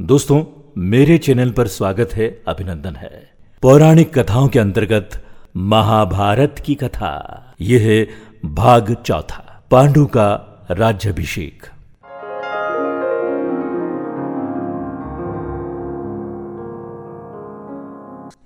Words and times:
दोस्तों, 0.00 0.44
मेरे 0.78 1.18
चैनल 1.18 1.50
पर 1.50 1.66
स्वागत 1.66 2.10
है, 2.14 2.42
अभिनंदन 2.48 2.96
है। 2.96 3.30
पौराणिक 3.62 4.18
कथाओं 4.18 4.48
के 4.48 4.58
अंतर्गत 4.58 5.24
महाभारत 5.56 6.62
की 6.66 6.74
कथा, 6.74 7.12
यह 7.60 7.80
है 7.80 8.08
भाग 8.44 8.94
चौथा, 8.94 9.64
पांडु 9.70 10.06
का 10.06 10.28
राज्यभिषेक। 10.70 11.62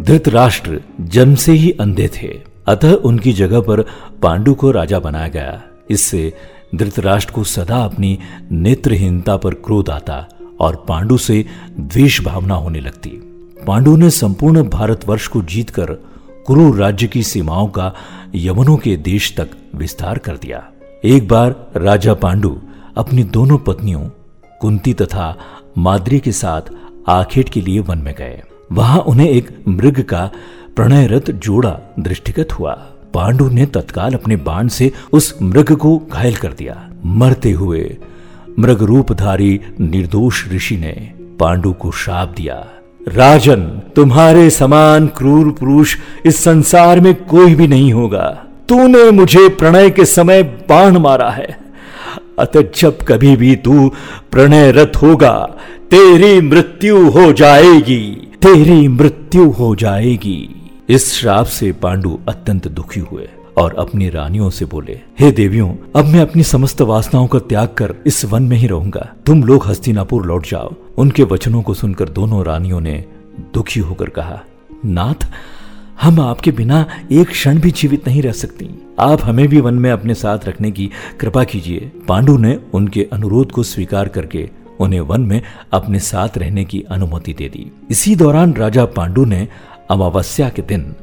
धृतराष्ट्र 0.00 0.80
जन्म 1.00 1.34
से 1.34 1.52
ही 1.52 1.70
अंधे 1.70 2.08
थे, 2.08 2.40
अतः 2.66 2.92
उनकी 2.92 3.32
जगह 3.32 3.60
पर 3.60 3.82
पांडु 4.22 4.54
को 4.54 4.70
राजा 4.70 4.98
बनाया 4.98 5.28
गया। 5.28 5.62
इससे 5.90 6.32
धृतराष्ट्र 6.74 7.32
को 7.32 7.44
सदा 7.44 7.76
अपनी 7.76 8.18
नेत्रहीनता 8.50 9.36
पर 9.36 9.54
क्रोध 9.54 9.90
आता 9.90 10.28
और 10.60 10.84
पांडु 10.88 11.18
से 11.18 11.44
द्वेष 11.80 12.24
भावना 12.24 12.54
होने 12.54 12.80
लगती। 12.80 13.10
पांडु 13.66 13.96
ने 13.96 14.10
संपूर्ण 14.10 14.62
भारतवर्ष 14.62 15.26
को 15.26 15.42
जीतकर 15.42 15.86
कुरु 16.46 16.72
राज्य 16.72 17.06
की 17.06 17.22
सीमाओं 17.22 17.66
का 17.66 17.94
यवनों 18.34 18.76
के 18.76 18.96
देश 18.96 19.34
तक 19.36 19.50
विस्तार 19.74 20.18
कर 20.18 20.36
दिया। 20.36 20.64
एक 21.04 21.28
बार 21.28 21.70
राजा 21.76 22.14
पांडु 22.14 22.58
अपनी 22.96 23.24
दोनों 23.24 23.58
पत्नियों, 23.58 24.00
कुंती 24.60 24.94
तथा 24.94 25.36
माद्री 25.78 26.18
के 26.18 26.32
साथ 26.32 26.60
आखेट 27.08 27.48
के 27.48 27.60
लिए 27.60 27.80
वन 27.80 27.98
में 27.98 28.14
गए। 28.18 28.42
वहाँ 28.72 28.98
उन्हें 28.98 29.28
एक 29.28 29.64
मृग 29.68 30.02
का 30.02 30.30
प्रणयरत 30.76 31.30
जोड़ा 31.30 31.78
दृष्टिगत 31.98 32.52
हुआ। 32.52 32.72
पांडु 33.14 33.48
ने 33.48 33.66
तत्काल 33.66 34.14
अपने 34.14 34.36
बाण 34.36 34.68
से 34.68 34.92
उस 35.12 35.34
मृग 35.42 35.72
को 35.72 35.98
घायल 36.12 36.36
कर 36.36 36.52
दिया। 36.52 36.90
मरते 37.06 37.50
हुए 37.50 37.96
मृग 38.58 38.82
रूपधारी 38.82 39.60
निर्दोष 39.80 40.52
ऋषि 40.52 40.76
ने 40.76 41.12
पांडु 41.40 41.72
को 41.72 41.90
श्राप 41.90 42.34
दिया। 42.36 42.66
राजन, 43.08 43.64
तुम्हारे 43.96 44.50
समान 44.50 45.06
क्रूर 45.06 45.50
पुरुष 45.50 45.96
इस 46.26 46.44
संसार 46.44 47.00
में 47.00 47.14
कोई 47.14 47.54
भी 47.54 47.66
नहीं 47.66 47.92
होगा। 47.92 48.44
तूने 48.68 49.10
मुझे 49.10 49.48
प्रणय 49.48 49.90
के 49.90 50.04
समय 50.04 50.42
बाण 50.42 50.98
मारा 50.98 51.30
है। 51.30 51.56
अतः 52.38 52.62
जब 52.76 52.98
कभी 53.08 53.36
भी 53.36 53.56
तू 53.56 53.92
प्रणय 54.32 54.72
रथ 54.72 54.96
होगा, 54.96 55.48
तेरी 55.90 56.40
मृत्यु 56.40 57.10
हो 57.10 57.32
जाएगी। 57.32 58.30
तेरी 58.42 58.88
मृत्यु 58.88 59.50
हो 59.50 59.76
जाएगी। 59.76 60.70
इस 60.88 61.14
श्राप 61.14 61.46
से 61.46 61.72
पांडु 61.72 62.18
अत्यंत 62.28 62.68
दुखी 62.68 63.00
हुए। 63.00 63.28
और 63.58 63.74
अपनी 63.74 64.08
रानियों 64.08 64.50
से 64.50 64.64
बोले, 64.64 65.00
हे 65.20 65.26
hey 65.26 65.36
देवियों, 65.36 65.74
अब 65.96 66.04
मैं 66.04 66.20
अपनी 66.20 66.42
समस्त 66.42 66.80
वासनाओं 66.80 67.26
का 67.26 67.38
त्याग 67.38 67.68
कर 67.68 67.94
इस 68.06 68.24
वन 68.24 68.42
में 68.42 68.56
ही 68.56 68.66
रहूँगा। 68.66 69.12
तुम 69.26 69.44
लोग 69.44 69.66
हस्तिनापुर 69.66 70.26
लौट 70.26 70.46
जाओ। 70.46 70.74
उनके 70.98 71.22
वचनों 71.22 71.62
को 71.62 71.74
सुनकर 71.74 72.08
दोनों 72.08 72.44
रानियों 72.44 72.80
ने 72.80 73.04
दुखी 73.54 73.80
होकर 73.80 74.08
कहा, 74.08 74.40
नाथ, 74.84 75.28
हम 76.02 76.20
आपके 76.20 76.50
बिना 76.50 76.86
एक 77.12 77.28
क्षण 77.28 77.60
भी 77.60 77.70
जीवित 77.70 78.08
नहीं 78.08 78.22
रह 78.22 78.32
सकती। 78.32 78.82
आप 79.00 79.24
हमें 79.24 79.48
भी 79.48 79.60
वन 79.60 79.74
में 79.74 79.90
अपने 79.90 80.14
साथ 80.14 80.38
रखने 80.44 80.70
की 80.70 80.90
कृपा 81.20 81.44
कीजिए। 81.44 81.92
पांडु 82.08 82.38
ने 82.38 82.60
उनके 82.74 83.08
अनुरोध 83.12 83.52
को 83.52 83.62
स्वीकार 83.62 84.08
करके 84.08 84.50
उन्हें 84.80 85.00
वन 85.00 85.20
में 85.20 85.42
अपने 85.72 85.98
साथ 85.98 86.28
रहने 86.38 86.64
की 86.64 86.84
अनुमति 86.90 87.32
दे 87.32 87.48
दी। 87.48 87.72
इसी 87.90 88.16
दौरान 88.16 88.54
राजा 88.54 88.84
पांडु 88.84 89.24
ने 89.24 89.48
अमावस्या 89.90 90.48
के 90.48 90.62
दिन 90.62 90.94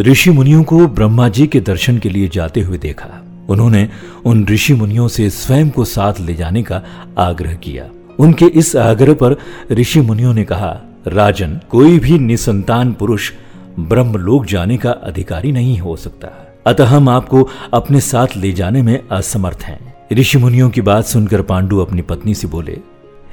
ऋषि 0.00 0.30
मुनियों 0.30 0.62
को 0.64 0.86
ब्रह्मा 0.86 1.28
जी 1.28 1.46
के 1.46 1.60
दर्शन 1.60 1.98
के 1.98 2.08
लिए 2.08 2.28
जाते 2.28 2.60
हुए 2.60 2.78
देखा। 2.78 3.08
उन्होंने 3.48 3.88
उन 4.24 4.46
ऋषि 4.46 4.74
मुनियों 4.74 5.08
से 5.08 5.30
स्वयं 5.30 5.70
को 5.70 5.84
साथ 5.84 6.14
ले 6.20 6.34
जाने 6.34 6.62
का 6.62 6.82
आग्रह 7.18 7.54
किया। 7.54 7.88
उनके 8.18 8.44
इस 8.44 8.76
आग्रह 8.76 9.14
पर 9.14 9.36
ऋषि 9.72 10.00
मुनियों 10.00 10.34
ने 10.34 10.44
कहा, 10.44 10.80
राजन, 11.06 11.60
कोई 11.70 11.98
भी 11.98 12.18
निसंतान 12.18 12.92
पुरुष 12.92 13.32
ब्रह्म 13.80 14.16
लोक 14.16 14.44
जाने 14.44 14.76
का 14.76 14.90
अधिकारी 14.90 15.52
नहीं 15.52 15.78
हो 15.78 15.96
सकता। 15.96 16.28
अतः 16.66 16.84
हम 16.84 17.08
आपको 17.08 17.48
अपने 17.72 18.00
साथ 18.00 18.36
ले 18.36 18.52
जाने 18.52 18.82
में 18.82 19.08
असमर्थ 19.08 19.62
हैं। 19.62 19.94
ऋषि 20.12 20.38
मुनियों 20.38 20.70
की 20.70 20.80
बात 20.80 21.04
सुनकर 21.04 21.42
पांडु 21.42 21.78
अपनी 21.78 22.02
पत्नी 22.02 22.34
से 22.34 22.48
बोले, 22.48 22.78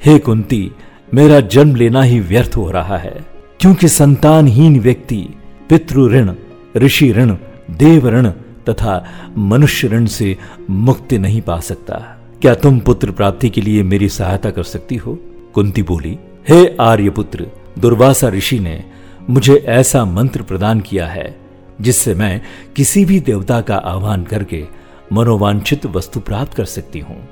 हे 0.04 0.18
कुंती, 0.18 0.70
मेरा 1.14 1.40
जन्म 1.40 1.76
लेना 1.76 2.02
ही 2.02 2.20
व्यर्थ 2.20 2.56
हो 2.56 2.70
रहा 2.70 2.96
है, 2.96 3.24
क्योंकि 3.60 3.88
संतानहीन 3.88 4.80
व्यक्ति 4.80 5.26
पितृ 5.70 6.08
ऋण 6.08 6.32
ऋषि 6.76 7.12
ऋण 7.12 7.36
देव 7.70 8.08
ऋण 8.08 8.28
तथा 8.68 9.04
मनुष्य 9.38 9.88
ऋण 9.88 10.06
से 10.06 10.38
मुक्ति 10.70 11.18
नहीं 11.18 11.40
पा 11.40 11.60
सकता। 11.60 12.18
क्या 12.40 12.54
तुम 12.54 12.78
पुत्र 12.80 13.10
प्राप्ति 13.10 13.50
के 13.50 13.60
लिए 13.60 13.82
मेरी 13.82 14.08
सहायता 14.08 14.50
कर 14.50 14.62
सकती 14.62 14.96
हो? 14.96 15.18
कुंती 15.54 15.82
बोली, 15.82 16.18
हे 16.48 16.76
आर्यपुत्र, 16.80 17.46
दुर्वासा 17.78 18.28
ऋषि 18.28 18.58
ने 18.58 18.84
मुझे 19.30 19.54
ऐसा 19.54 20.04
मंत्र 20.04 20.42
प्रदान 20.42 20.80
किया 20.80 21.06
है, 21.06 21.40
जिससे 21.80 22.14
मैं 22.14 22.42
किसी 22.76 23.04
भी 23.04 23.20
देवता 23.20 23.60
का 23.60 23.76
आह्वान 23.76 24.24
करके 24.24 24.66
मनोवांछित 25.12 25.86
वस्तु 25.86 26.20
प्राप्त 26.20 26.54
कर 26.54 26.64
सकती 26.64 26.98
हूँ। 26.98 27.28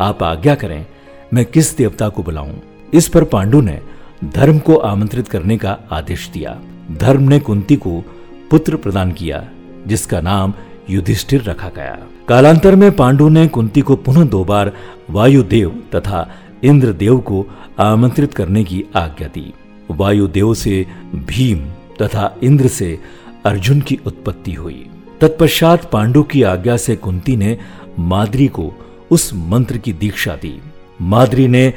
आप 0.00 0.22
आज्ञा 0.22 0.54
करें, 0.54 0.86
मैं 1.34 1.44
किस 1.44 1.76
देवता 1.76 2.08
को 2.08 2.22
बुलाऊं? 2.22 2.54
इस 2.94 3.08
पर 3.08 3.24
पांडु 3.24 3.60
ने 3.60 3.80
धर्म 4.24 4.58
को 4.58 4.76
आमंत्रित 4.76 5.28
करने 5.28 5.56
का 5.56 5.78
आदेश 5.92 6.30
दिया। 6.34 6.60
धर्म 6.92 7.22
ने 7.22 7.40
कुंती 7.40 7.76
को 7.76 8.04
पुत्र 8.50 8.76
प्रदान 8.76 9.12
किया, 9.12 9.48
जिसका 9.86 10.20
नाम 10.20 10.54
युधिष्ठिर 10.90 11.42
रखा 11.42 11.68
गया। 11.68 11.98
कालांतर 12.28 12.76
में 12.76 12.92
पांडु 12.92 13.28
ने 13.28 13.48
कुंती 13.48 13.80
को 13.80 13.96
पुनः 13.96 14.24
दो 14.24 14.44
बार 14.44 14.72
वायुदेव 15.10 15.82
तथा 15.94 16.30
इंद्रदेव 16.64 17.18
को 17.18 17.46
आमंत्रित 17.78 18.34
करने 18.34 18.64
की 18.64 18.84
आज्ञा 18.96 19.28
दी। 19.28 19.54
वायुदेव 19.90 20.54
से 20.54 20.86
भीम 21.14 21.58
तथा 22.02 22.36
इंद्र 22.42 22.68
से 22.68 22.98
अर्जुन 23.46 23.80
की 23.80 23.98
उत्पत्ति 24.06 24.52
हुई। 24.52 24.86
तत्पश्चात 25.20 25.90
पांडु 25.90 26.22
की 26.22 26.42
आज्ञा 26.42 26.76
से 26.76 26.96
कुंती 26.96 27.36
ने 27.36 27.58
माद्री 27.98 28.46
को 28.46 28.74
उस 29.10 29.34
मंत्र 29.34 29.78
की 29.78 29.92
दीक्षा 29.92 30.34
दी। 30.34 30.62
माद्री 31.00 31.48
ने 31.48 31.74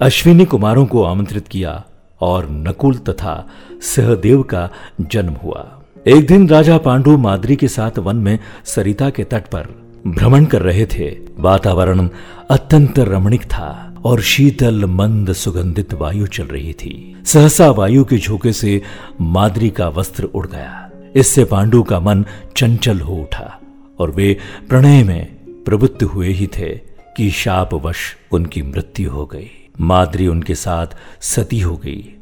अश्विनी 0.00 0.44
कुमारों 0.44 0.86
को 0.86 1.04
आमंत्रित 1.04 1.48
किया 1.48 1.84
और 2.20 2.50
नकुल 2.50 2.94
तथा 2.94 3.48
सहदेव 3.82 4.42
का 4.42 4.70
जन्म 5.00 5.32
हुआ। 5.32 5.79
एक 6.08 6.26
दिन 6.26 6.48
राजा 6.48 6.78
पांडु 6.78 7.16
माद्री 7.16 7.56
के 7.56 7.68
साथ 7.68 7.98
वन 7.98 8.16
में 8.16 8.38
सरिता 8.64 9.10
के 9.10 9.24
तट 9.24 9.42
पर 9.42 9.66
भ्रमण 10.06 10.44
कर 10.44 10.62
रहे 10.62 10.86
थे। 10.86 11.16
वातावरण 11.38 12.08
अत्यंत 12.50 12.98
रमणीक 12.98 13.42
था 13.42 13.94
और 14.04 14.20
शीतल, 14.20 14.84
मंद, 14.84 15.32
सुगंधित 15.32 15.94
वायु 15.94 16.26
चल 16.26 16.44
रही 16.44 16.72
थी। 16.72 17.22
सहसा 17.24 17.70
वायु 17.70 18.04
के 18.04 18.18
झोंके 18.18 18.52
से 18.52 18.82
माद्री 19.20 19.70
का 19.70 19.88
वस्त्र 19.88 20.24
उड़ 20.24 20.46
गया। 20.46 20.90
इससे 21.16 21.44
पांडु 21.44 21.82
का 21.82 22.00
मन 22.00 22.24
चंचल 22.56 23.00
हो 23.00 23.14
उठा 23.14 23.60
और 23.98 24.10
वे 24.10 24.36
प्रणय 24.68 25.04
में 25.04 25.34
प्रवृत्त 25.64 26.02
हुए 26.02 26.28
ही 26.28 26.46
थे 26.46 26.80
कि 27.16 27.30
शापवश 27.30 28.16
उनकी 28.32 28.62
मृत्यु 28.62 29.10
हो 29.10 29.26
गई। 29.26 29.50
माद्री 29.80 30.26
उनके 30.26 30.54
साथ 30.54 30.86
सती 31.20 31.60
हो 31.60 31.76
गई। 31.76 32.16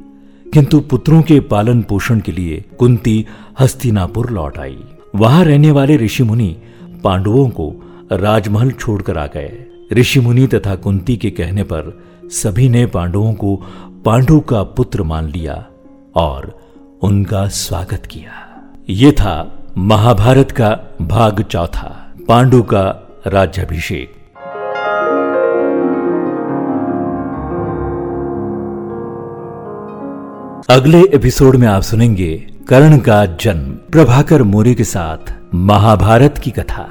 किंतु 0.54 0.80
पुत्रों 0.80 1.22
के 1.22 1.40
पालन 1.40 1.82
पोषण 1.82 2.20
के 2.20 2.32
लिए 2.32 2.64
कुंती 2.78 3.26
हस्तिनापुर 3.60 4.30
लौट 4.30 4.58
आई। 4.58 4.78
वहाँ 5.14 5.44
रहने 5.44 5.70
वाले 5.70 5.96
ऋषि 5.96 6.22
मुनि 6.22 6.56
पांडवों 7.04 7.48
को 7.48 7.72
राजमहल 8.12 8.70
छोड़कर 8.70 9.18
आ 9.18 9.26
गए। 9.26 9.66
ऋषि 9.92 10.20
मुनि 10.20 10.46
तथा 10.46 10.74
कुंती 10.74 11.16
के 11.16 11.30
कहने 11.30 11.62
पर 11.62 12.02
सभी 12.24 12.68
ने 12.68 12.86
पांडवों 12.86 13.32
को 13.34 13.56
पांडु 14.04 14.40
का 14.40 14.62
पुत्र 14.62 15.02
मान 15.02 15.28
लिया 15.28 15.66
और 16.14 16.58
उनका 17.02 17.48
स्वागत 17.48 18.06
किया। 18.06 18.32
ये 18.88 19.12
था 19.12 19.64
महाभारत 19.78 20.50
का 20.50 20.96
भाग 21.02 21.42
चौथा, 21.42 22.14
पांडु 22.28 22.62
का 22.62 22.84
राज्याभिषेक। 23.26 24.17
अगले 30.70 30.98
एपिसोड 31.14 31.56
में 31.56 31.66
आप 31.68 31.82
सुनेंगे 31.82 32.46
कर्ण 32.68 32.98
का 32.98 33.26
जन्म, 33.26 33.70
प्रभाकर 33.92 34.42
मोरे 34.42 34.74
के 34.74 34.84
साथ, 34.84 35.34
महाभारत 35.54 36.38
की 36.38 36.50
कथा। 36.50 36.82